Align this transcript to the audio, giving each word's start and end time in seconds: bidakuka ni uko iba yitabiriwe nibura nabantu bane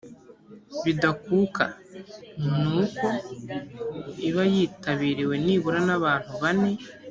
bidakuka 0.83 1.63
ni 2.57 2.67
uko 2.83 3.07
iba 4.29 4.43
yitabiriwe 4.53 5.35
nibura 5.45 5.79
nabantu 5.87 6.31
bane 6.41 6.71